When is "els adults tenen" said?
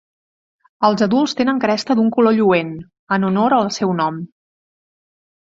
0.87-1.59